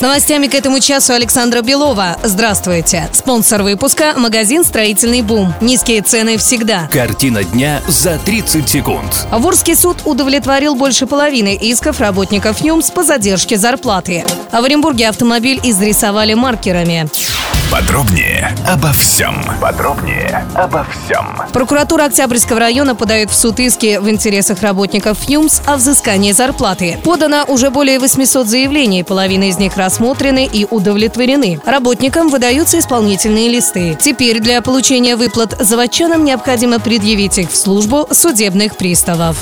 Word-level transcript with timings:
С 0.00 0.02
новостями 0.02 0.46
к 0.46 0.54
этому 0.54 0.80
часу 0.80 1.12
Александра 1.12 1.60
Белова. 1.60 2.16
Здравствуйте. 2.22 3.06
Спонсор 3.12 3.62
выпуска– 3.62 4.14
магазин 4.16 4.64
«Строительный 4.64 5.20
бум». 5.20 5.52
Низкие 5.60 6.00
цены 6.00 6.38
всегда. 6.38 6.88
Картина 6.90 7.44
дня 7.44 7.82
за 7.86 8.16
30 8.16 8.66
секунд. 8.66 9.26
Ворский 9.30 9.76
суд 9.76 9.98
удовлетворил 10.06 10.74
больше 10.74 11.06
половины 11.06 11.54
исков 11.54 12.00
работников 12.00 12.64
ЮМС 12.64 12.90
по 12.90 13.04
задержке 13.04 13.58
зарплаты. 13.58 14.24
А 14.50 14.62
в 14.62 14.64
Оренбурге 14.64 15.06
автомобиль 15.06 15.60
изрисовали 15.62 16.32
маркерами. 16.32 17.06
Подробнее 17.70 18.52
обо 18.66 18.92
всем. 18.92 19.44
Подробнее 19.60 20.44
обо 20.56 20.84
всем. 20.84 21.36
Прокуратура 21.52 22.06
Октябрьского 22.06 22.58
района 22.58 22.96
подает 22.96 23.30
в 23.30 23.34
суд 23.34 23.60
иски 23.60 23.98
в 23.98 24.10
интересах 24.10 24.60
работников 24.62 25.28
ЮМС 25.28 25.60
о 25.66 25.76
взыскании 25.76 26.32
зарплаты. 26.32 26.98
Подано 27.04 27.44
уже 27.46 27.70
более 27.70 28.00
800 28.00 28.48
заявлений, 28.48 29.04
половина 29.04 29.44
из 29.44 29.58
них 29.58 29.76
рассмотрены 29.76 30.50
и 30.52 30.66
удовлетворены. 30.68 31.60
Работникам 31.64 32.28
выдаются 32.28 32.80
исполнительные 32.80 33.48
листы. 33.48 33.96
Теперь 34.00 34.40
для 34.40 34.62
получения 34.62 35.14
выплат 35.14 35.54
заводчанам 35.60 36.24
необходимо 36.24 36.80
предъявить 36.80 37.38
их 37.38 37.52
в 37.52 37.56
службу 37.56 38.08
судебных 38.10 38.76
приставов. 38.76 39.36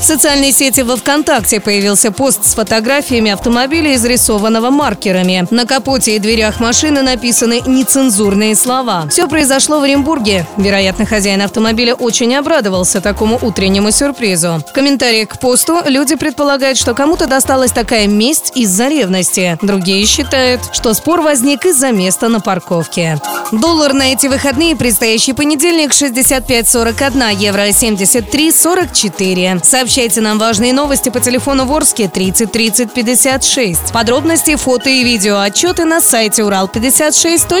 В 0.00 0.02
социальной 0.02 0.50
сети 0.50 0.80
во 0.80 0.96
ВКонтакте 0.96 1.60
появился 1.60 2.10
пост 2.10 2.46
с 2.46 2.54
фотографиями 2.54 3.32
автомобиля, 3.32 3.94
изрисованного 3.94 4.70
маркерами. 4.70 5.46
На 5.50 5.66
капоте 5.66 6.16
и 6.16 6.18
дверях 6.18 6.58
машины 6.58 7.02
написаны 7.02 7.60
нецензурные 7.70 8.56
слова. 8.56 9.06
Все 9.08 9.28
произошло 9.28 9.80
в 9.80 9.84
Оренбурге. 9.84 10.46
Вероятно, 10.56 11.06
хозяин 11.06 11.42
автомобиля 11.42 11.94
очень 11.94 12.34
обрадовался 12.34 13.00
такому 13.00 13.38
утреннему 13.40 13.90
сюрпризу. 13.90 14.62
В 14.68 14.72
комментариях 14.72 15.28
к 15.28 15.38
посту 15.38 15.78
люди 15.86 16.16
предполагают, 16.16 16.78
что 16.78 16.94
кому-то 16.94 17.26
досталась 17.26 17.72
такая 17.72 18.06
месть 18.06 18.52
из-за 18.54 18.88
ревности. 18.88 19.58
Другие 19.62 20.04
считают, 20.06 20.60
что 20.72 20.92
спор 20.94 21.20
возник 21.20 21.66
из-за 21.66 21.92
места 21.92 22.28
на 22.28 22.40
парковке. 22.40 23.20
Доллар 23.52 23.92
на 23.92 24.12
эти 24.12 24.26
выходные 24.26 24.76
предстоящий 24.76 25.32
понедельник 25.32 25.92
65.41, 25.92 27.36
евро 27.36 27.68
73.44. 27.68 29.64
Сообщайте 29.64 30.20
нам 30.20 30.38
важные 30.38 30.72
новости 30.72 31.08
по 31.08 31.20
телефону 31.20 31.66
Ворске 31.66 32.08
30 32.08 32.50
30 32.50 32.92
56. 32.92 33.92
Подробности, 33.92 34.56
фото 34.56 34.90
и 34.90 35.04
видео 35.04 35.38
отчеты 35.38 35.84
на 35.84 36.00
сайте 36.00 36.42
урал56.ру 36.42 37.59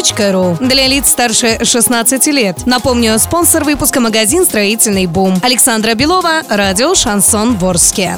для 0.60 0.86
лиц 0.86 1.10
старше 1.10 1.58
16 1.62 2.26
лет. 2.28 2.66
Напомню, 2.66 3.18
спонсор 3.18 3.64
выпуска 3.64 4.00
магазин 4.00 4.44
«Строительный 4.46 5.06
бум». 5.06 5.38
Александра 5.42 5.94
Белова, 5.94 6.42
радио 6.48 6.94
«Шансон 6.94 7.56
Ворске». 7.56 8.16